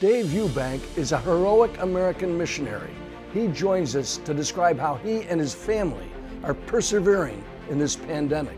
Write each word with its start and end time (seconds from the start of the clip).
Dave 0.00 0.26
Eubank 0.26 0.80
is 0.96 1.10
a 1.10 1.18
heroic 1.18 1.76
American 1.80 2.38
missionary. 2.38 2.94
He 3.34 3.48
joins 3.48 3.96
us 3.96 4.18
to 4.18 4.32
describe 4.32 4.78
how 4.78 4.94
he 4.94 5.22
and 5.22 5.40
his 5.40 5.52
family 5.52 6.08
are 6.44 6.54
persevering 6.54 7.42
in 7.68 7.80
this 7.80 7.96
pandemic. 7.96 8.56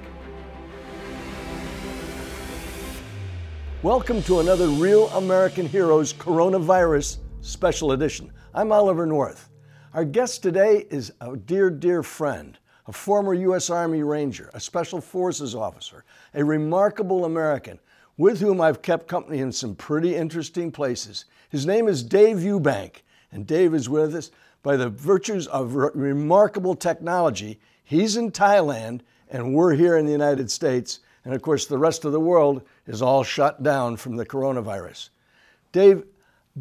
Welcome 3.83 4.23
to 4.25 4.41
another 4.41 4.69
Real 4.69 5.09
American 5.17 5.65
Heroes 5.65 6.13
Coronavirus 6.13 7.17
Special 7.41 7.93
Edition. 7.93 8.31
I'm 8.53 8.71
Oliver 8.71 9.07
North. 9.07 9.49
Our 9.95 10.05
guest 10.05 10.43
today 10.43 10.85
is 10.91 11.11
a 11.23 11.39
dear, 11.39 11.71
dear 11.71 12.03
friend, 12.03 12.59
a 12.87 12.93
former 12.93 13.33
U.S. 13.33 13.71
Army 13.71 14.03
Ranger, 14.03 14.51
a 14.53 14.61
Special 14.61 15.01
Forces 15.01 15.55
officer, 15.55 16.05
a 16.35 16.45
remarkable 16.45 17.25
American 17.25 17.79
with 18.21 18.39
whom 18.39 18.61
I've 18.61 18.83
kept 18.83 19.09
company 19.09 19.39
in 19.39 19.51
some 19.51 19.75
pretty 19.75 20.15
interesting 20.15 20.71
places. 20.71 21.25
His 21.49 21.65
name 21.65 21.89
is 21.89 22.03
Dave 22.03 22.37
Eubank, 22.37 22.97
and 23.33 23.47
Dave 23.47 23.73
is 23.73 23.89
with 23.89 24.15
us 24.15 24.31
by 24.63 24.77
the 24.77 24.91
virtues 24.91 25.47
of 25.47 25.75
re- 25.75 25.89
remarkable 25.95 26.75
technology. 26.75 27.59
He's 27.83 28.19
in 28.19 28.31
Thailand, 28.31 29.01
and 29.31 29.55
we're 29.55 29.75
here 29.75 29.97
in 29.97 30.05
the 30.05 30.13
United 30.13 30.51
States. 30.51 31.01
And 31.25 31.33
of 31.33 31.41
course, 31.41 31.65
the 31.65 31.79
rest 31.79 32.05
of 32.05 32.13
the 32.13 32.21
world 32.21 32.61
is 32.87 33.01
all 33.01 33.25
shut 33.25 33.63
down 33.63 33.97
from 33.97 34.17
the 34.17 34.27
coronavirus. 34.27 35.09
Dave, 35.73 36.05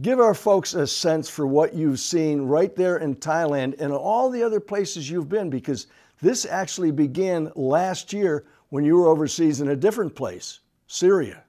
give 0.01 0.21
our 0.21 0.33
folks 0.33 0.75
a 0.75 0.87
sense 0.87 1.27
for 1.27 1.45
what 1.45 1.73
you've 1.73 1.99
seen 1.99 2.43
right 2.43 2.73
there 2.73 2.99
in 2.99 3.17
Thailand 3.17 3.75
and 3.81 3.91
all 3.91 4.29
the 4.29 4.43
other 4.43 4.61
places 4.61 5.09
you've 5.09 5.27
been, 5.27 5.49
because 5.49 5.87
this 6.21 6.45
actually 6.45 6.91
began 6.91 7.51
last 7.53 8.13
year 8.13 8.45
when 8.69 8.85
you 8.85 8.95
were 8.95 9.09
overseas 9.09 9.59
in 9.59 9.67
a 9.67 9.75
different 9.75 10.15
place, 10.15 10.61
Syria. 10.87 11.43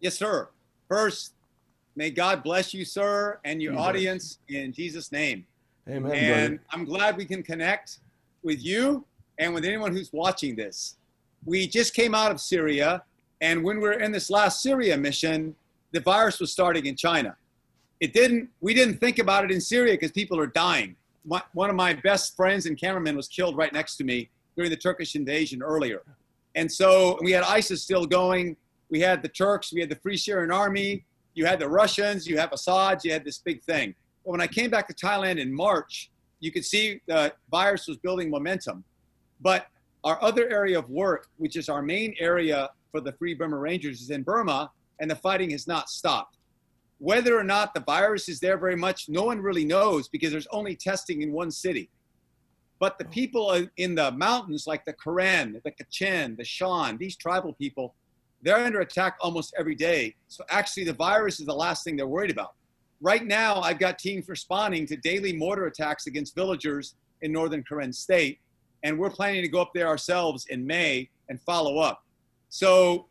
Yes, 0.00 0.16
sir. 0.18 0.48
First, 0.88 1.32
may 1.94 2.10
God 2.10 2.42
bless 2.42 2.74
you, 2.74 2.84
sir, 2.84 3.40
and 3.44 3.62
your 3.62 3.78
audience 3.78 4.38
in 4.48 4.72
Jesus' 4.72 5.10
name. 5.10 5.46
Amen. 5.88 6.12
and 6.12 6.48
brother. 6.48 6.60
I'm 6.72 6.84
glad 6.84 7.16
we 7.16 7.24
can 7.24 7.42
connect 7.42 7.98
with 8.42 8.62
you 8.64 9.04
and 9.38 9.54
with 9.54 9.64
anyone 9.64 9.92
who's 9.92 10.12
watching 10.12 10.56
this. 10.56 10.96
We 11.44 11.66
just 11.66 11.94
came 11.94 12.14
out 12.14 12.30
of 12.30 12.40
Syria, 12.40 13.02
and 13.40 13.62
when 13.62 13.76
we 13.76 13.82
were 13.82 13.92
in 13.92 14.12
this 14.12 14.30
last 14.30 14.62
Syria 14.62 14.96
mission, 14.96 15.54
the 15.92 16.00
virus 16.00 16.40
was 16.40 16.52
starting 16.52 16.86
in 16.86 16.96
China. 16.96 17.36
It 18.00 18.12
didn't. 18.12 18.50
We 18.60 18.74
didn't 18.74 18.98
think 18.98 19.18
about 19.18 19.44
it 19.44 19.50
in 19.50 19.60
Syria 19.60 19.94
because 19.94 20.12
people 20.12 20.38
are 20.38 20.46
dying. 20.46 20.96
My, 21.24 21.42
one 21.54 21.70
of 21.70 21.76
my 21.76 21.94
best 21.94 22.36
friends 22.36 22.66
and 22.66 22.78
cameramen 22.78 23.16
was 23.16 23.28
killed 23.28 23.56
right 23.56 23.72
next 23.72 23.96
to 23.96 24.04
me 24.04 24.28
during 24.56 24.70
the 24.70 24.76
Turkish 24.76 25.14
invasion 25.14 25.62
earlier, 25.62 26.02
and 26.54 26.70
so 26.70 27.18
we 27.22 27.32
had 27.32 27.44
ISIS 27.44 27.82
still 27.82 28.06
going. 28.06 28.56
We 28.90 29.00
had 29.00 29.22
the 29.22 29.28
Turks. 29.28 29.72
We 29.72 29.80
had 29.80 29.88
the 29.88 29.96
Free 29.96 30.16
Syrian 30.16 30.50
Army. 30.50 31.04
You 31.34 31.46
had 31.46 31.58
the 31.58 31.68
Russians. 31.68 32.26
You 32.26 32.38
have 32.38 32.52
Assad. 32.52 33.04
You 33.04 33.12
had 33.12 33.24
this 33.24 33.38
big 33.38 33.62
thing. 33.62 33.94
But 34.24 34.32
when 34.32 34.40
I 34.40 34.46
came 34.46 34.70
back 34.70 34.88
to 34.88 34.94
Thailand 34.94 35.38
in 35.38 35.54
March, 35.54 36.10
you 36.40 36.52
could 36.52 36.64
see 36.64 37.00
the 37.06 37.32
virus 37.50 37.86
was 37.86 37.96
building 37.98 38.30
momentum. 38.30 38.84
But 39.40 39.66
our 40.04 40.22
other 40.22 40.48
area 40.50 40.78
of 40.78 40.88
work, 40.88 41.28
which 41.36 41.56
is 41.56 41.68
our 41.68 41.82
main 41.82 42.14
area 42.18 42.70
for 42.90 43.00
the 43.00 43.12
Free 43.12 43.34
Burma 43.34 43.56
Rangers, 43.56 44.00
is 44.00 44.10
in 44.10 44.22
Burma, 44.22 44.70
and 45.00 45.10
the 45.10 45.16
fighting 45.16 45.50
has 45.50 45.66
not 45.66 45.90
stopped. 45.90 46.38
Whether 46.98 47.38
or 47.38 47.44
not 47.44 47.74
the 47.74 47.80
virus 47.80 48.28
is 48.28 48.40
there 48.40 48.56
very 48.56 48.76
much, 48.76 49.08
no 49.08 49.24
one 49.24 49.40
really 49.40 49.64
knows 49.64 50.08
because 50.08 50.30
there's 50.30 50.46
only 50.48 50.76
testing 50.76 51.22
in 51.22 51.32
one 51.32 51.50
city. 51.50 51.90
But 52.78 52.98
the 52.98 53.06
oh. 53.06 53.10
people 53.10 53.66
in 53.76 53.94
the 53.94 54.12
mountains, 54.12 54.66
like 54.66 54.84
the 54.84 54.94
Karen, 54.94 55.60
the 55.64 55.72
Kachin, 55.72 56.36
the 56.36 56.44
Shan, 56.44 56.96
these 56.98 57.16
tribal 57.16 57.52
people, 57.54 57.94
they're 58.46 58.64
under 58.64 58.80
attack 58.80 59.16
almost 59.20 59.52
every 59.58 59.74
day. 59.74 60.14
So 60.28 60.44
actually, 60.50 60.84
the 60.84 60.92
virus 60.92 61.40
is 61.40 61.46
the 61.46 61.54
last 61.54 61.82
thing 61.82 61.96
they're 61.96 62.06
worried 62.06 62.30
about. 62.30 62.54
Right 63.00 63.26
now, 63.26 63.60
I've 63.60 63.80
got 63.80 63.98
teams 63.98 64.28
responding 64.28 64.86
to 64.86 64.96
daily 64.96 65.32
mortar 65.32 65.66
attacks 65.66 66.06
against 66.06 66.36
villagers 66.36 66.94
in 67.22 67.32
northern 67.32 67.64
Karen 67.68 67.92
state, 67.92 68.38
and 68.84 68.96
we're 68.96 69.10
planning 69.10 69.42
to 69.42 69.48
go 69.48 69.60
up 69.60 69.72
there 69.74 69.88
ourselves 69.88 70.46
in 70.48 70.64
May 70.64 71.10
and 71.28 71.42
follow 71.42 71.78
up. 71.78 72.04
So, 72.48 73.08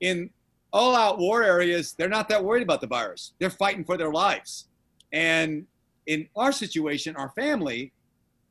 in 0.00 0.30
all 0.72 0.94
out 0.94 1.18
war 1.18 1.42
areas, 1.42 1.94
they're 1.98 2.08
not 2.08 2.28
that 2.28 2.44
worried 2.44 2.62
about 2.62 2.80
the 2.80 2.86
virus. 2.86 3.32
They're 3.40 3.50
fighting 3.50 3.84
for 3.84 3.96
their 3.96 4.12
lives. 4.12 4.68
And 5.12 5.66
in 6.06 6.28
our 6.36 6.52
situation, 6.52 7.16
our 7.16 7.30
family, 7.30 7.92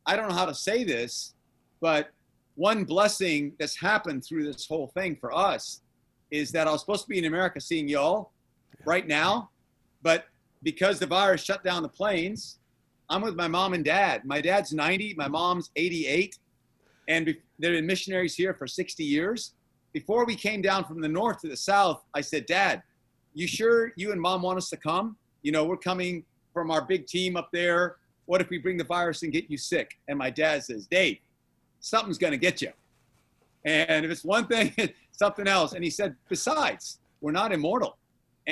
I 0.06 0.18
don't 0.18 0.28
know 0.28 0.36
how 0.36 0.48
to 0.48 0.54
say 0.54 0.84
this, 0.84 1.34
but 1.80 2.10
one 2.56 2.84
blessing 2.84 3.54
that's 3.58 3.80
happened 3.80 4.26
through 4.26 4.44
this 4.52 4.68
whole 4.68 4.88
thing 4.88 5.16
for 5.16 5.34
us 5.34 5.80
is 6.32 6.52
that 6.52 6.68
I 6.68 6.72
was 6.72 6.82
supposed 6.82 7.04
to 7.04 7.10
be 7.10 7.18
in 7.18 7.26
America 7.26 7.62
seeing 7.62 7.88
y'all 7.88 8.32
right 8.86 9.08
now, 9.08 9.50
but 10.02 10.26
because 10.64 11.00
the 11.00 11.06
virus 11.06 11.44
shut 11.44 11.64
down 11.64 11.84
the 11.84 11.90
planes, 11.90 12.60
I'm 13.10 13.22
with 13.22 13.36
my 13.36 13.48
mom 13.48 13.74
and 13.74 13.86
dad. 13.86 14.26
My 14.26 14.42
dad's 14.42 14.74
90, 14.74 15.14
my 15.16 15.28
mom's 15.28 15.70
88, 15.76 16.38
and 17.08 17.28
they've 17.28 17.38
been 17.60 17.86
missionaries 17.86 18.36
here 18.36 18.54
for 18.54 18.66
60 18.66 19.04
years. 19.04 19.54
Before 19.94 20.26
we 20.26 20.36
came 20.36 20.62
down 20.62 20.84
from 20.86 21.02
the 21.02 21.08
north 21.08 21.40
to 21.42 21.48
the 21.48 21.56
south, 21.56 22.04
I 22.14 22.22
said, 22.22 22.46
Dad, 22.48 22.82
you 23.34 23.48
sure 23.48 23.94
you 23.96 24.12
and 24.12 24.20
mom 24.20 24.42
want 24.42 24.58
us 24.58 24.70
to 24.70 24.78
come? 24.78 25.16
You 25.44 25.52
know, 25.52 25.66
we're 25.66 25.78
coming 25.78 26.26
from 26.54 26.72
our 26.72 26.82
big 26.82 27.06
team 27.06 27.38
up 27.38 27.50
there. 27.54 27.98
What 28.26 28.42
if 28.42 28.50
we 28.50 28.58
bring 28.58 28.78
the 28.78 28.84
virus 28.84 29.24
and 29.24 29.32
get 29.32 29.50
you 29.50 29.58
sick? 29.58 30.00
And 30.08 30.18
my 30.18 30.32
dad 30.32 30.64
says, 30.64 30.88
Dave, 30.88 31.20
something's 31.80 32.18
going 32.18 32.32
to 32.32 32.38
get 32.38 32.62
you. 32.62 32.72
And 33.66 34.06
if 34.06 34.12
it's 34.12 34.24
one 34.24 34.48
thing, 34.48 34.74
it's 34.78 34.94
something 35.12 35.48
else. 35.48 35.74
And 35.74 35.84
he 35.84 35.90
said, 35.90 36.16
besides, 36.30 37.00
we're 37.22 37.32
not 37.32 37.52
immortal. 37.52 37.98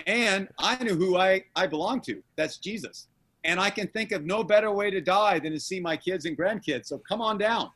And 0.07 0.47
I 0.57 0.83
knew 0.83 0.95
who 0.95 1.17
I, 1.17 1.43
I 1.55 1.67
belong 1.67 2.01
to. 2.01 2.21
That's 2.35 2.57
Jesus. 2.57 3.07
And 3.43 3.59
I 3.59 3.69
can 3.69 3.87
think 3.89 4.11
of 4.11 4.25
no 4.25 4.43
better 4.43 4.71
way 4.71 4.89
to 4.89 5.01
die 5.01 5.39
than 5.39 5.51
to 5.51 5.59
see 5.59 5.79
my 5.79 5.95
kids 5.95 6.25
and 6.25 6.37
grandkids. 6.37 6.87
So 6.87 6.97
come 6.97 7.21
on 7.21 7.37
down. 7.37 7.69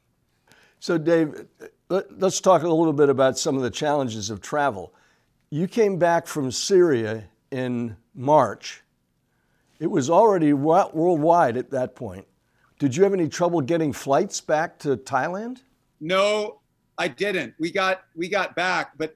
So, 0.79 0.97
Dave, 0.97 1.45
let, 1.89 2.05
us 2.21 2.39
talk 2.39 2.63
a 2.63 2.67
little 2.67 2.93
bit 2.93 3.09
about 3.09 3.37
some 3.37 3.55
of 3.55 3.63
the 3.63 3.69
challenges 3.69 4.29
of 4.29 4.41
travel. 4.41 4.93
You 5.49 5.67
came 5.67 5.97
back 5.97 6.27
from 6.27 6.51
Syria 6.51 7.25
in 7.51 7.95
March. 8.13 8.83
It 9.79 9.87
was 9.87 10.09
already 10.09 10.53
worldwide 10.53 11.57
at 11.57 11.71
that 11.71 11.95
point. 11.95 12.27
Did 12.79 12.95
you 12.95 13.03
have 13.03 13.13
any 13.13 13.27
trouble 13.27 13.61
getting 13.61 13.91
flights 13.91 14.39
back 14.39 14.77
to 14.79 14.97
Thailand? 14.97 15.61
No, 15.99 16.59
I 16.97 17.07
didn't. 17.07 17.53
We 17.59 17.71
got 17.71 18.01
we 18.15 18.27
got 18.27 18.55
back, 18.55 18.97
but 18.97 19.15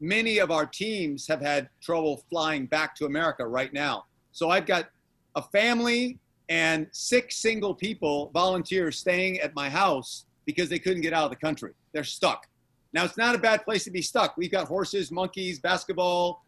many 0.00 0.38
of 0.38 0.50
our 0.50 0.66
teams 0.66 1.26
have 1.28 1.40
had 1.40 1.68
trouble 1.80 2.24
flying 2.28 2.66
back 2.66 2.94
to 2.96 3.06
America 3.06 3.46
right 3.46 3.72
now. 3.72 4.04
So 4.32 4.50
I've 4.50 4.66
got 4.66 4.88
a 5.36 5.42
family 5.42 6.18
and 6.48 6.88
six 6.90 7.36
single 7.36 7.74
people, 7.74 8.30
volunteers, 8.34 8.98
staying 8.98 9.38
at 9.40 9.54
my 9.54 9.70
house 9.70 10.26
because 10.44 10.68
they 10.68 10.78
couldn't 10.78 11.02
get 11.02 11.12
out 11.12 11.24
of 11.24 11.30
the 11.30 11.36
country. 11.36 11.72
They're 11.92 12.04
stuck. 12.04 12.48
Now 12.92 13.04
it's 13.04 13.16
not 13.16 13.34
a 13.34 13.38
bad 13.38 13.64
place 13.64 13.84
to 13.84 13.90
be 13.90 14.02
stuck. 14.02 14.36
We've 14.36 14.50
got 14.50 14.66
horses, 14.66 15.10
monkeys, 15.10 15.60
basketball. 15.60 16.44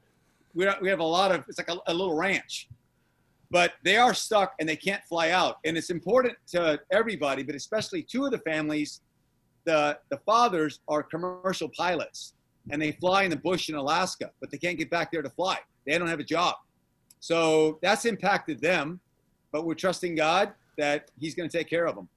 We 0.54 0.68
we 0.80 0.88
have 0.88 1.00
a 1.00 1.04
lot 1.04 1.30
of. 1.32 1.44
It's 1.48 1.58
like 1.58 1.70
a, 1.70 1.78
a 1.86 1.94
little 1.94 2.16
ranch, 2.16 2.68
but 3.50 3.74
they 3.84 3.96
are 3.96 4.14
stuck 4.14 4.54
and 4.58 4.68
they 4.68 4.76
can't 4.76 5.02
fly 5.04 5.30
out. 5.30 5.58
And 5.64 5.76
it's 5.76 5.90
important 5.90 6.36
to 6.48 6.80
everybody, 6.90 7.42
but 7.42 7.54
especially 7.54 8.02
two 8.02 8.24
of 8.24 8.32
the 8.32 8.38
families. 8.38 9.00
The 9.64 9.98
the 10.10 10.18
fathers 10.18 10.80
are 10.88 11.02
commercial 11.02 11.68
pilots 11.68 12.34
and 12.70 12.80
they 12.80 12.92
fly 12.92 13.24
in 13.24 13.30
the 13.30 13.36
bush 13.36 13.68
in 13.68 13.74
Alaska, 13.74 14.30
but 14.40 14.50
they 14.50 14.58
can't 14.58 14.78
get 14.78 14.90
back 14.90 15.12
there 15.12 15.22
to 15.22 15.30
fly. 15.30 15.58
They 15.86 15.98
don't 15.98 16.08
have 16.08 16.20
a 16.20 16.24
job. 16.24 16.56
So 17.20 17.78
that's 17.82 18.04
impacted 18.04 18.60
them, 18.60 19.00
but 19.52 19.64
we're 19.64 19.74
trusting 19.74 20.14
God 20.14 20.52
that 20.76 21.10
He's 21.18 21.34
going 21.34 21.48
to 21.48 21.56
take 21.56 21.68
care 21.68 21.86
of 21.86 21.94
them. 21.94 22.08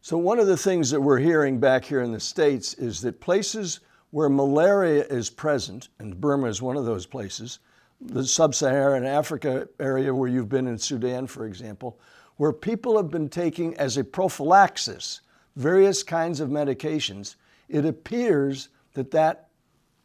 So, 0.00 0.18
one 0.18 0.38
of 0.38 0.46
the 0.46 0.56
things 0.56 0.90
that 0.90 1.00
we're 1.00 1.18
hearing 1.18 1.58
back 1.58 1.84
here 1.84 2.02
in 2.02 2.12
the 2.12 2.20
States 2.20 2.74
is 2.74 3.00
that 3.02 3.20
places 3.20 3.80
where 4.10 4.28
malaria 4.28 5.04
is 5.06 5.30
present, 5.30 5.88
and 5.98 6.20
Burma 6.20 6.46
is 6.46 6.62
one 6.62 6.76
of 6.76 6.84
those 6.84 7.06
places, 7.06 7.58
the 8.00 8.24
sub 8.24 8.54
Saharan 8.54 9.04
Africa 9.04 9.66
area 9.80 10.14
where 10.14 10.28
you've 10.28 10.48
been 10.48 10.66
in 10.66 10.78
Sudan, 10.78 11.26
for 11.26 11.46
example, 11.46 11.98
where 12.36 12.52
people 12.52 12.96
have 12.96 13.10
been 13.10 13.28
taking 13.28 13.74
as 13.76 13.96
a 13.96 14.04
prophylaxis 14.04 15.22
various 15.56 16.02
kinds 16.02 16.40
of 16.40 16.48
medications, 16.48 17.36
it 17.68 17.84
appears 17.84 18.68
that 18.94 19.10
that, 19.12 19.48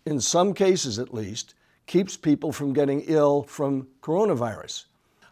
in 0.06 0.20
some 0.20 0.54
cases 0.54 1.00
at 1.00 1.14
least, 1.14 1.56
keeps 1.86 2.16
people 2.16 2.52
from 2.52 2.74
getting 2.74 3.02
ill 3.08 3.44
from 3.44 3.88
coronavirus. 4.02 4.86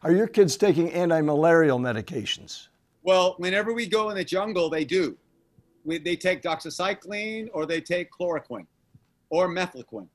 Are 0.04 0.12
your 0.12 0.28
kids 0.28 0.58
taking 0.58 0.92
anti 0.92 1.22
malarial 1.22 1.80
medications? 1.80 2.68
Well, 3.04 3.36
whenever 3.38 3.74
we 3.74 3.88
go 3.88 4.10
in 4.10 4.18
the 4.18 4.24
jungle, 4.24 4.70
they 4.70 4.86
do. 4.86 5.18
We, 5.86 5.98
they 5.98 6.16
take 6.16 6.42
doxycycline 6.42 7.50
or 7.54 7.66
they 7.66 7.80
take 7.80 8.10
chloroquine 8.12 8.68
or 9.30 9.48
mefloquine. 9.48 10.08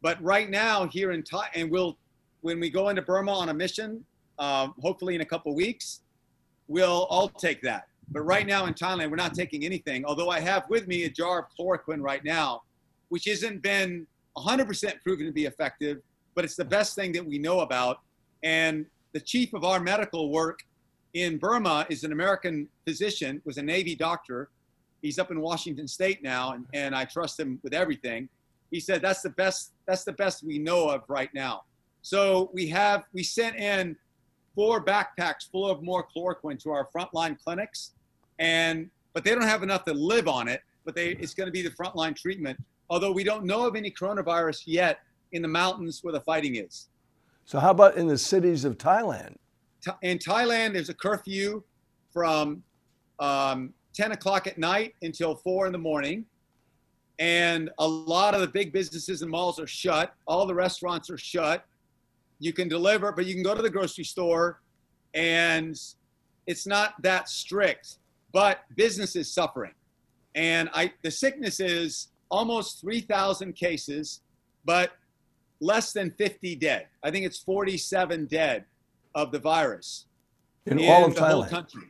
But 0.00 0.22
right 0.22 0.48
now, 0.48 0.86
here 0.86 1.10
in 1.12 1.22
Thai, 1.22 1.48
and 1.54 1.70
we'll, 1.70 1.98
when 2.40 2.60
we 2.60 2.70
go 2.70 2.88
into 2.88 3.02
Burma 3.02 3.32
on 3.32 3.48
a 3.48 3.54
mission, 3.54 4.04
um, 4.38 4.74
hopefully 4.80 5.14
in 5.14 5.20
a 5.20 5.24
couple 5.24 5.54
weeks, 5.54 6.00
we'll 6.68 7.06
all 7.10 7.28
take 7.28 7.60
that. 7.62 7.88
But 8.10 8.22
right 8.22 8.46
now 8.46 8.66
in 8.66 8.74
Thailand, 8.74 9.10
we're 9.10 9.16
not 9.16 9.34
taking 9.34 9.64
anything. 9.64 10.04
Although 10.04 10.30
I 10.30 10.40
have 10.40 10.64
with 10.68 10.86
me 10.86 11.04
a 11.04 11.10
jar 11.10 11.40
of 11.40 11.46
chloroquine 11.58 12.00
right 12.00 12.24
now, 12.24 12.62
which 13.10 13.24
hasn't 13.26 13.62
been 13.62 14.06
100% 14.36 15.02
proven 15.02 15.26
to 15.26 15.32
be 15.32 15.44
effective, 15.44 15.98
but 16.34 16.44
it's 16.44 16.56
the 16.56 16.64
best 16.64 16.94
thing 16.94 17.12
that 17.12 17.24
we 17.24 17.38
know 17.38 17.60
about. 17.60 18.00
And 18.42 18.86
the 19.12 19.20
chief 19.20 19.52
of 19.52 19.64
our 19.64 19.80
medical 19.80 20.30
work 20.30 20.60
in 21.14 21.38
Burma 21.38 21.86
is 21.88 22.04
an 22.04 22.12
American 22.12 22.68
physician, 22.86 23.42
was 23.44 23.58
a 23.58 23.62
Navy 23.62 23.94
doctor. 23.94 24.50
He's 25.02 25.18
up 25.18 25.30
in 25.30 25.40
Washington 25.40 25.88
State 25.88 26.22
now, 26.22 26.52
and, 26.52 26.66
and 26.74 26.94
I 26.94 27.04
trust 27.04 27.38
him 27.38 27.58
with 27.62 27.74
everything. 27.74 28.28
He 28.70 28.80
said 28.80 29.00
that's 29.00 29.22
the 29.22 29.30
best. 29.30 29.72
That's 29.86 30.04
the 30.04 30.12
best 30.12 30.44
we 30.44 30.58
know 30.58 30.90
of 30.90 31.02
right 31.08 31.32
now. 31.32 31.62
So 32.02 32.50
we 32.52 32.68
have 32.68 33.04
we 33.12 33.22
sent 33.22 33.56
in 33.56 33.96
four 34.54 34.84
backpacks 34.84 35.50
full 35.50 35.70
of 35.70 35.82
more 35.82 36.06
chloroquine 36.14 36.58
to 36.64 36.70
our 36.70 36.88
frontline 36.94 37.38
clinics, 37.42 37.92
and 38.38 38.90
but 39.14 39.24
they 39.24 39.32
don't 39.32 39.42
have 39.42 39.62
enough 39.62 39.84
to 39.84 39.92
live 39.92 40.28
on 40.28 40.48
it. 40.48 40.62
But 40.84 40.94
they 40.94 41.10
it's 41.10 41.34
going 41.34 41.46
to 41.46 41.52
be 41.52 41.62
the 41.62 41.70
frontline 41.70 42.16
treatment. 42.16 42.58
Although 42.90 43.12
we 43.12 43.24
don't 43.24 43.44
know 43.44 43.66
of 43.66 43.76
any 43.76 43.90
coronavirus 43.90 44.62
yet 44.66 45.00
in 45.32 45.42
the 45.42 45.48
mountains 45.48 46.02
where 46.02 46.12
the 46.12 46.20
fighting 46.20 46.56
is. 46.56 46.88
So 47.44 47.58
how 47.58 47.70
about 47.70 47.96
in 47.96 48.06
the 48.06 48.18
cities 48.18 48.64
of 48.64 48.78
Thailand? 48.78 49.36
in 50.02 50.18
Thailand, 50.18 50.72
there's 50.74 50.88
a 50.88 50.94
curfew 50.94 51.62
from 52.12 52.62
um, 53.20 53.72
10 53.94 54.12
o'clock 54.12 54.46
at 54.46 54.58
night 54.58 54.94
until 55.02 55.36
4 55.36 55.66
in 55.66 55.72
the 55.72 55.78
morning. 55.78 56.24
And 57.18 57.70
a 57.78 57.86
lot 57.86 58.34
of 58.34 58.40
the 58.40 58.46
big 58.46 58.72
businesses 58.72 59.22
and 59.22 59.30
malls 59.30 59.58
are 59.58 59.66
shut. 59.66 60.14
All 60.26 60.46
the 60.46 60.54
restaurants 60.54 61.10
are 61.10 61.18
shut. 61.18 61.64
You 62.38 62.52
can 62.52 62.68
deliver, 62.68 63.10
but 63.12 63.26
you 63.26 63.34
can 63.34 63.42
go 63.42 63.54
to 63.54 63.62
the 63.62 63.70
grocery 63.70 64.04
store 64.04 64.60
and 65.14 65.76
it's 66.46 66.66
not 66.66 66.94
that 67.02 67.28
strict. 67.28 67.98
But 68.32 68.60
business 68.76 69.16
is 69.16 69.32
suffering. 69.32 69.72
And 70.34 70.68
I, 70.72 70.92
the 71.02 71.10
sickness 71.10 71.60
is 71.60 72.08
almost 72.30 72.80
3,000 72.80 73.54
cases, 73.54 74.20
but 74.64 74.92
less 75.60 75.92
than 75.92 76.10
50 76.12 76.56
dead. 76.56 76.86
I 77.02 77.10
think 77.10 77.26
it's 77.26 77.38
47 77.38 78.26
dead 78.26 78.64
of 79.14 79.32
the 79.32 79.38
virus 79.38 80.06
in, 80.66 80.78
in 80.78 80.90
all 80.90 81.06
of 81.06 81.14
the 81.14 81.20
Thailand. 81.20 81.32
Whole 81.32 81.44
country, 81.46 81.82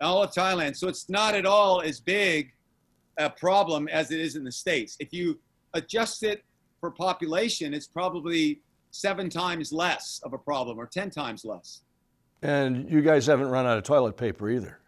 all 0.00 0.22
of 0.22 0.32
Thailand. 0.32 0.76
So 0.76 0.88
it's 0.88 1.08
not 1.08 1.34
at 1.34 1.46
all 1.46 1.80
as 1.82 2.00
big 2.00 2.52
a 3.18 3.28
problem 3.28 3.88
as 3.88 4.10
it 4.10 4.20
is 4.20 4.36
in 4.36 4.44
the 4.44 4.52
states. 4.52 4.96
If 4.98 5.12
you 5.12 5.38
adjust 5.74 6.22
it 6.22 6.42
for 6.80 6.90
population, 6.90 7.74
it's 7.74 7.86
probably 7.86 8.60
seven 8.90 9.28
times 9.28 9.72
less 9.72 10.20
of 10.24 10.32
a 10.32 10.38
problem 10.38 10.78
or 10.78 10.86
ten 10.86 11.10
times 11.10 11.44
less. 11.44 11.82
And 12.42 12.88
you 12.90 13.02
guys 13.02 13.26
haven't 13.26 13.48
run 13.48 13.66
out 13.66 13.78
of 13.78 13.84
toilet 13.84 14.16
paper 14.16 14.48
either. 14.48 14.78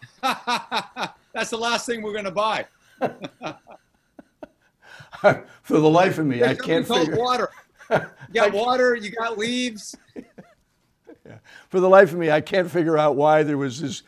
That's 0.22 1.50
the 1.50 1.56
last 1.58 1.86
thing 1.86 2.02
we're 2.02 2.12
going 2.12 2.24
to 2.24 2.30
buy. 2.30 2.66
For 5.62 5.78
the 5.78 5.88
life 5.88 6.18
of 6.18 6.26
me, 6.26 6.38
There's 6.38 6.58
I 6.58 6.62
can't 6.64 6.86
figure. 6.86 7.16
water. 7.16 7.50
You 7.90 8.00
got 8.34 8.52
water. 8.54 8.94
You 8.94 9.10
got 9.10 9.36
leaves. 9.38 9.96
Yeah. 11.26 11.38
For 11.68 11.80
the 11.80 11.88
life 11.88 12.12
of 12.12 12.18
me, 12.18 12.30
I 12.30 12.40
can't 12.40 12.70
figure 12.70 12.96
out 12.96 13.16
why 13.16 13.42
there 13.42 13.58
was 13.58 13.80
this 13.80 14.02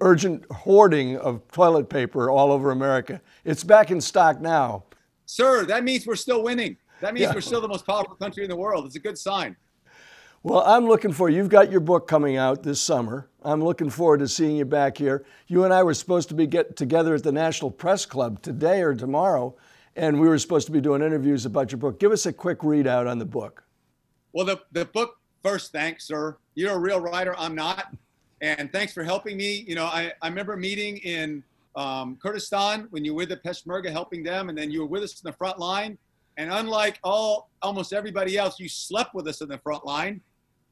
urgent 0.00 0.44
hoarding 0.50 1.16
of 1.18 1.46
toilet 1.52 1.88
paper 1.88 2.30
all 2.30 2.50
over 2.52 2.70
America. 2.70 3.20
It's 3.44 3.62
back 3.62 3.90
in 3.90 4.00
stock 4.00 4.40
now. 4.40 4.84
Sir, 5.26 5.64
that 5.66 5.84
means 5.84 6.06
we're 6.06 6.16
still 6.16 6.42
winning. 6.42 6.76
That 7.00 7.12
means 7.14 7.24
Yeah. 7.28 7.34
we're 7.34 7.42
still 7.42 7.60
the 7.60 7.68
most 7.68 7.86
powerful 7.86 8.14
country 8.16 8.44
in 8.44 8.50
the 8.50 8.56
world. 8.56 8.86
It's 8.86 8.96
a 8.96 9.00
good 9.00 9.18
sign. 9.18 9.56
Well, 10.44 10.62
I'm 10.64 10.86
looking 10.86 11.12
for 11.12 11.28
you've 11.28 11.48
got 11.48 11.68
your 11.70 11.80
book 11.80 12.06
coming 12.06 12.36
out 12.36 12.62
this 12.62 12.80
summer. 12.80 13.28
I'm 13.42 13.62
looking 13.62 13.90
forward 13.90 14.20
to 14.20 14.28
seeing 14.28 14.56
you 14.56 14.64
back 14.64 14.96
here. 14.96 15.24
You 15.48 15.64
and 15.64 15.74
I 15.74 15.82
were 15.82 15.94
supposed 15.94 16.28
to 16.28 16.34
be 16.36 16.46
get 16.46 16.76
together 16.76 17.16
at 17.16 17.24
the 17.24 17.32
National 17.32 17.72
Press 17.72 18.06
Club 18.06 18.40
today 18.40 18.82
or 18.82 18.94
tomorrow, 18.94 19.56
and 19.96 20.20
we 20.20 20.28
were 20.28 20.38
supposed 20.38 20.66
to 20.66 20.72
be 20.72 20.80
doing 20.80 21.02
interviews 21.02 21.44
about 21.44 21.72
your 21.72 21.80
book. 21.80 21.98
Give 21.98 22.12
us 22.12 22.24
a 22.24 22.32
quick 22.32 22.60
readout 22.60 23.10
on 23.10 23.18
the 23.18 23.24
book. 23.24 23.64
Well, 24.32 24.46
the, 24.46 24.60
the 24.70 24.84
book 24.84 25.18
first, 25.42 25.72
thanks, 25.72 26.06
sir. 26.06 26.36
You're 26.54 26.74
a 26.74 26.78
real 26.78 27.00
writer. 27.00 27.34
I'm 27.36 27.56
not. 27.56 27.92
And 28.40 28.70
thanks 28.70 28.92
for 28.92 29.02
helping 29.02 29.36
me. 29.36 29.64
You 29.66 29.74
know, 29.74 29.86
I, 29.86 30.12
I 30.22 30.28
remember 30.28 30.56
meeting 30.56 30.98
in 30.98 31.42
um, 31.74 32.16
Kurdistan 32.22 32.86
when 32.90 33.04
you 33.04 33.12
were 33.12 33.18
with 33.18 33.30
the 33.30 33.38
Peshmerga 33.38 33.90
helping 33.90 34.22
them, 34.22 34.50
and 34.50 34.56
then 34.56 34.70
you 34.70 34.82
were 34.82 34.86
with 34.86 35.02
us 35.02 35.20
in 35.20 35.28
the 35.28 35.36
front 35.36 35.58
line. 35.58 35.98
And 36.36 36.52
unlike 36.52 37.00
all 37.02 37.50
almost 37.60 37.92
everybody 37.92 38.38
else, 38.38 38.60
you 38.60 38.68
slept 38.68 39.14
with 39.14 39.26
us 39.26 39.40
in 39.40 39.48
the 39.48 39.58
front 39.58 39.84
line. 39.84 40.20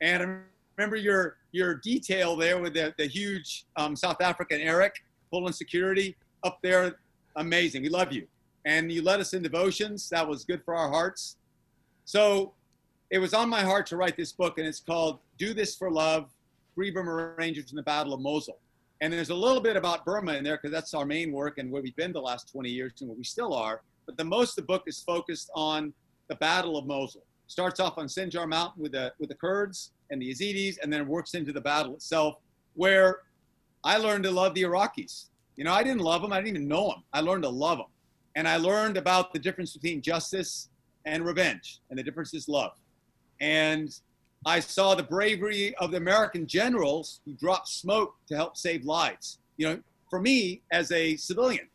And 0.00 0.22
I 0.22 0.38
remember 0.76 0.96
your 0.96 1.36
your 1.52 1.76
detail 1.76 2.36
there 2.36 2.58
with 2.58 2.74
the, 2.74 2.94
the 2.98 3.06
huge 3.06 3.64
um, 3.76 3.96
South 3.96 4.20
African 4.20 4.60
Eric 4.60 4.94
pulling 5.30 5.52
security 5.52 6.16
up 6.42 6.58
there. 6.62 6.96
Amazing. 7.36 7.82
We 7.82 7.88
love 7.88 8.12
you. 8.12 8.26
And 8.64 8.90
you 8.90 9.02
led 9.02 9.20
us 9.20 9.32
in 9.32 9.42
devotions. 9.42 10.08
That 10.10 10.26
was 10.26 10.44
good 10.44 10.62
for 10.64 10.74
our 10.74 10.90
hearts. 10.90 11.36
So 12.04 12.52
it 13.10 13.18
was 13.18 13.34
on 13.34 13.48
my 13.48 13.62
heart 13.62 13.86
to 13.86 13.96
write 13.96 14.16
this 14.16 14.32
book, 14.32 14.58
and 14.58 14.66
it's 14.66 14.80
called 14.80 15.20
Do 15.38 15.54
This 15.54 15.76
for 15.76 15.90
Love 15.90 16.30
Free 16.74 16.90
Burma 16.90 17.34
Rangers 17.38 17.70
in 17.70 17.76
the 17.76 17.82
Battle 17.82 18.12
of 18.12 18.20
Mosul. 18.20 18.58
And 19.00 19.12
there's 19.12 19.30
a 19.30 19.34
little 19.34 19.60
bit 19.60 19.76
about 19.76 20.04
Burma 20.04 20.34
in 20.34 20.44
there 20.44 20.56
because 20.56 20.72
that's 20.72 20.94
our 20.94 21.04
main 21.04 21.30
work 21.30 21.58
and 21.58 21.70
where 21.70 21.82
we've 21.82 21.96
been 21.96 22.12
the 22.12 22.20
last 22.20 22.50
20 22.50 22.70
years 22.70 22.92
and 23.00 23.08
where 23.08 23.16
we 23.16 23.24
still 23.24 23.54
are. 23.54 23.82
But 24.06 24.16
the 24.16 24.24
most 24.24 24.56
the 24.56 24.62
book 24.62 24.84
is 24.86 25.00
focused 25.00 25.50
on 25.54 25.92
the 26.28 26.36
Battle 26.36 26.76
of 26.76 26.86
Mosul. 26.86 27.22
Starts 27.48 27.80
off 27.80 27.98
on 27.98 28.06
Sinjar 28.06 28.48
Mountain 28.48 28.82
with 28.82 28.92
the 28.92 29.12
with 29.18 29.28
the 29.28 29.34
Kurds 29.34 29.92
and 30.10 30.20
the 30.20 30.30
Yazidis, 30.32 30.76
and 30.82 30.92
then 30.92 31.06
works 31.06 31.34
into 31.34 31.52
the 31.52 31.60
battle 31.60 31.94
itself, 31.94 32.36
where 32.74 33.20
I 33.84 33.98
learned 33.98 34.24
to 34.24 34.30
love 34.30 34.54
the 34.54 34.62
Iraqis. 34.62 35.26
You 35.56 35.64
know, 35.64 35.72
I 35.72 35.82
didn't 35.82 36.00
love 36.00 36.22
them. 36.22 36.32
I 36.32 36.36
didn't 36.36 36.56
even 36.56 36.68
know 36.68 36.88
them. 36.88 37.02
I 37.12 37.20
learned 37.20 37.44
to 37.44 37.48
love 37.48 37.78
them, 37.78 37.86
and 38.34 38.48
I 38.48 38.56
learned 38.56 38.96
about 38.96 39.32
the 39.32 39.38
difference 39.38 39.72
between 39.72 40.02
justice 40.02 40.68
and 41.04 41.24
revenge, 41.24 41.80
and 41.88 41.98
the 41.98 42.02
difference 42.02 42.34
is 42.34 42.48
love. 42.48 42.72
And 43.40 43.96
I 44.44 44.60
saw 44.60 44.94
the 44.94 45.02
bravery 45.02 45.74
of 45.76 45.90
the 45.90 45.96
American 45.96 46.46
generals 46.46 47.20
who 47.24 47.32
dropped 47.34 47.68
smoke 47.68 48.14
to 48.28 48.36
help 48.36 48.56
save 48.56 48.84
lives. 48.84 49.38
You 49.56 49.68
know, 49.68 49.80
for 50.10 50.20
me 50.20 50.62
as 50.70 50.92
a 50.92 51.16
civilian, 51.16 51.68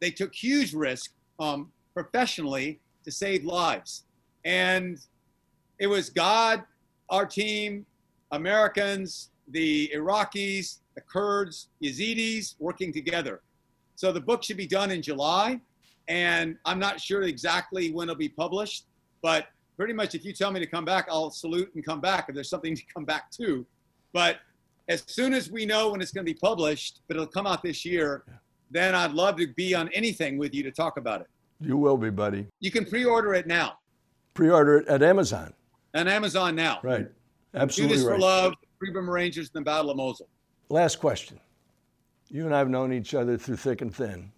they 0.00 0.10
took 0.10 0.34
huge 0.34 0.74
risk 0.74 1.12
um, 1.38 1.70
professionally 1.94 2.80
to 3.04 3.10
save 3.10 3.44
lives. 3.44 4.04
And 4.44 4.98
it 5.78 5.86
was 5.86 6.10
God, 6.10 6.62
our 7.10 7.26
team, 7.26 7.86
Americans, 8.30 9.30
the 9.48 9.90
Iraqis, 9.94 10.78
the 10.94 11.00
Kurds, 11.00 11.68
Yazidis 11.82 12.54
working 12.58 12.92
together. 12.92 13.40
So 13.94 14.12
the 14.12 14.20
book 14.20 14.42
should 14.42 14.56
be 14.56 14.66
done 14.66 14.90
in 14.90 15.02
July. 15.02 15.60
And 16.08 16.56
I'm 16.64 16.78
not 16.78 17.00
sure 17.00 17.22
exactly 17.22 17.92
when 17.92 18.08
it'll 18.08 18.18
be 18.18 18.28
published, 18.28 18.86
but 19.22 19.46
pretty 19.76 19.92
much 19.92 20.14
if 20.14 20.24
you 20.24 20.32
tell 20.32 20.50
me 20.50 20.58
to 20.60 20.66
come 20.66 20.84
back, 20.84 21.06
I'll 21.10 21.30
salute 21.30 21.70
and 21.74 21.84
come 21.84 22.00
back 22.00 22.26
if 22.28 22.34
there's 22.34 22.50
something 22.50 22.74
to 22.76 22.82
come 22.92 23.04
back 23.04 23.30
to. 23.32 23.64
But 24.12 24.38
as 24.88 25.04
soon 25.06 25.32
as 25.32 25.50
we 25.50 25.64
know 25.64 25.90
when 25.90 26.00
it's 26.00 26.10
going 26.10 26.26
to 26.26 26.32
be 26.32 26.38
published, 26.38 27.00
but 27.06 27.16
it'll 27.16 27.26
come 27.26 27.46
out 27.46 27.62
this 27.62 27.84
year, 27.84 28.24
then 28.70 28.94
I'd 28.94 29.12
love 29.12 29.36
to 29.36 29.46
be 29.46 29.74
on 29.74 29.88
anything 29.92 30.38
with 30.38 30.54
you 30.54 30.62
to 30.64 30.70
talk 30.70 30.96
about 30.96 31.20
it. 31.20 31.28
You 31.60 31.76
will 31.76 31.96
be, 31.96 32.10
buddy. 32.10 32.46
You 32.60 32.70
can 32.70 32.84
pre-order 32.84 33.34
it 33.34 33.46
now 33.46 33.78
Pre-order 34.34 34.78
it 34.78 34.88
at 34.88 35.02
Amazon. 35.02 35.52
on 35.94 36.08
Amazon 36.08 36.54
now. 36.54 36.80
Right. 36.82 37.06
Do 37.06 37.10
Absolutely 37.54 37.98
this 37.98 38.06
for 38.06 38.18
love. 38.18 38.54
Burma 38.80 39.12
Rangers 39.12 39.50
in 39.54 39.60
the 39.60 39.64
Battle 39.64 39.90
of 39.90 39.96
Mosul. 39.96 40.28
Last 40.68 40.96
question. 40.96 41.38
You 42.28 42.46
and 42.46 42.54
I 42.54 42.58
have 42.58 42.70
known 42.70 42.92
each 42.92 43.14
other 43.14 43.36
through 43.36 43.56
thick 43.56 43.82
and 43.82 43.94
thin. 43.94 44.32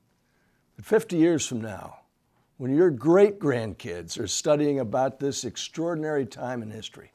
But 0.77 0.85
50 0.85 1.17
years 1.17 1.47
from 1.47 1.61
now, 1.61 2.01
when 2.57 2.75
your 2.75 2.91
great 2.91 3.39
grandkids 3.39 4.19
are 4.19 4.27
studying 4.27 4.81
about 4.81 5.19
this 5.19 5.45
extraordinary 5.45 6.27
time 6.27 6.63
in 6.63 6.71
history, 6.71 7.13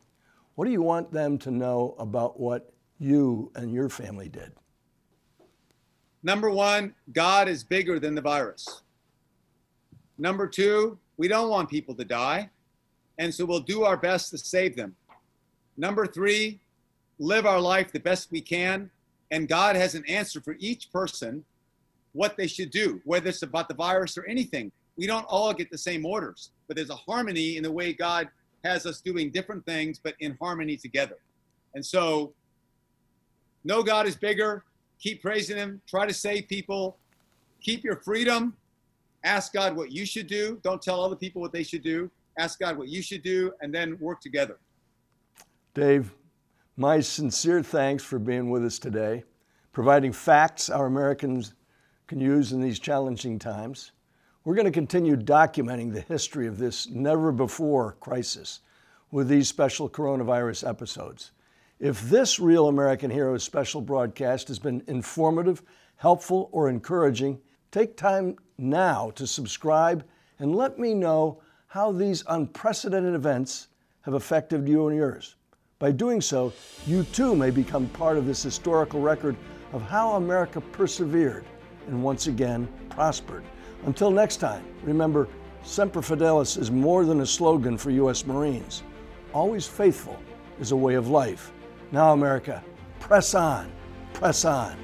what 0.55 0.65
do 0.65 0.71
you 0.71 0.81
want 0.81 1.12
them 1.12 1.38
to 1.39 1.51
know 1.51 1.95
about 2.00 2.39
what 2.39 2.74
you 2.98 3.51
and 3.55 3.74
your 3.74 3.89
family 3.89 4.29
did? 4.29 4.51
Number 6.24 6.50
one, 6.50 6.93
God 7.13 7.48
is 7.48 7.63
bigger 7.63 8.00
than 8.00 8.15
the 8.15 8.21
virus. 8.21 8.81
Number 10.17 10.48
two, 10.48 10.98
we 11.17 11.29
don't 11.29 11.50
want 11.50 11.69
people 11.69 11.95
to 11.95 12.03
die, 12.03 12.50
and 13.19 13.33
so 13.33 13.45
we'll 13.45 13.59
do 13.59 13.83
our 13.83 13.97
best 13.97 14.31
to 14.31 14.38
save 14.38 14.75
them. 14.75 14.95
Number 15.77 16.07
three, 16.07 16.59
live 17.19 17.45
our 17.45 17.59
life 17.59 17.91
the 17.91 17.99
best 17.99 18.31
we 18.31 18.41
can, 18.41 18.89
and 19.29 19.47
God 19.47 19.75
has 19.75 19.93
an 19.93 20.05
answer 20.07 20.41
for 20.41 20.55
each 20.57 20.91
person 20.91 21.43
what 22.13 22.38
they 22.38 22.47
should 22.47 22.71
do, 22.71 23.01
whether 23.03 23.29
it's 23.29 23.43
about 23.43 23.67
the 23.67 23.75
virus 23.75 24.17
or 24.17 24.25
anything. 24.25 24.71
We 24.97 25.05
don't 25.05 25.25
all 25.25 25.53
get 25.53 25.69
the 25.69 25.77
same 25.77 26.05
orders, 26.05 26.51
but 26.67 26.75
there's 26.75 26.89
a 26.89 26.95
harmony 26.95 27.57
in 27.57 27.63
the 27.63 27.71
way 27.71 27.93
God 27.93 28.29
has 28.63 28.85
us 28.85 29.01
doing 29.01 29.31
different 29.31 29.65
things, 29.65 29.99
but 30.01 30.15
in 30.19 30.35
harmony 30.41 30.75
together. 30.75 31.17
And 31.75 31.85
so, 31.85 32.33
know 33.63 33.83
God 33.83 34.07
is 34.07 34.15
bigger, 34.15 34.63
keep 34.99 35.21
praising 35.21 35.57
Him, 35.57 35.81
try 35.88 36.05
to 36.05 36.13
save 36.13 36.47
people, 36.47 36.97
keep 37.61 37.83
your 37.83 37.97
freedom, 37.97 38.55
ask 39.23 39.53
God 39.53 39.75
what 39.75 39.91
you 39.91 40.05
should 40.05 40.27
do. 40.27 40.59
Don't 40.63 40.81
tell 40.81 41.03
other 41.03 41.15
people 41.15 41.41
what 41.41 41.51
they 41.51 41.63
should 41.63 41.83
do. 41.83 42.09
Ask 42.39 42.58
God 42.60 42.77
what 42.77 42.88
you 42.88 43.01
should 43.01 43.22
do, 43.22 43.51
and 43.60 43.74
then 43.74 43.98
work 44.00 44.22
together. 44.22 44.58
Dave, 45.74 46.13
my 46.77 47.01
sincere 47.01 47.62
thanks 47.62 48.01
for 48.01 48.17
being 48.17 48.50
with 48.50 48.63
us 48.63 48.79
today, 48.79 49.25
providing 49.74 50.13
facts 50.13 50.69
our 50.69 50.86
Americans 50.86 51.53
can 52.08 52.22
use 52.22 52.53
in 52.53 52.62
these 52.62 52.79
challenging 52.79 53.38
times. 53.38 53.91
We're 54.46 54.55
going 54.55 54.65
to 54.65 54.72
continue 54.72 55.17
documenting 55.17 55.91
the 55.91 56.00
history 56.00 56.48
of 56.48 56.58
this 56.58 56.88
never 56.89 57.34
before 57.34 57.98
crisis 58.00 58.62
with 59.12 59.27
these 59.27 59.50
special 59.50 59.89
coronavirus 59.89 60.67
episodes. 60.67 61.31
If 61.77 62.01
this 62.10 62.39
Real 62.39 62.69
American 62.69 63.12
Heroes 63.12 63.43
special 63.43 63.81
broadcast 63.81 64.48
has 64.48 64.60
been 64.60 64.81
informative, 64.88 65.62
helpful, 65.98 66.50
or 66.53 66.69
encouraging, 66.69 67.41
take 67.72 67.98
time 67.98 68.38
now 68.58 69.12
to 69.12 69.27
subscribe 69.27 70.05
and 70.39 70.55
let 70.55 70.79
me 70.79 70.93
know 70.93 71.41
how 71.69 71.91
these 71.91 72.23
unprecedented 72.29 73.13
events 73.13 73.67
have 74.01 74.15
affected 74.15 74.67
you 74.67 74.88
and 74.88 74.97
yours. 74.97 75.35
By 75.77 75.91
doing 75.91 76.19
so, 76.19 76.51
you 76.88 77.03
too 77.03 77.35
may 77.35 77.51
become 77.51 77.88
part 77.89 78.17
of 78.17 78.25
this 78.25 78.41
historical 78.41 78.99
record 78.99 79.35
of 79.71 79.83
how 79.83 80.13
America 80.13 80.59
persevered 80.59 81.45
and 81.88 82.03
once 82.03 82.25
again 82.25 82.67
prospered. 82.89 83.43
Until 83.85 84.09
next 84.09 84.38
time, 84.38 84.65
remember, 84.81 85.27
Semper 85.61 86.01
Fidelis 86.01 86.57
is 86.57 86.71
more 86.71 87.05
than 87.05 87.21
a 87.21 87.25
slogan 87.25 87.77
for 87.77 87.91
U.S. 87.91 88.25
Marines. 88.25 88.81
Always 89.31 89.67
faithful 89.67 90.19
is 90.59 90.71
a 90.71 90.75
way 90.75 90.95
of 90.95 91.09
life. 91.09 91.51
Now, 91.91 92.13
America, 92.13 92.63
press 92.99 93.35
on, 93.35 93.71
press 94.13 94.43
on. 94.43 94.75